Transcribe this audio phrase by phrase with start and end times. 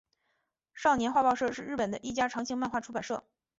[0.73, 3.23] 少年画报社是日本的一家长青漫画出版社。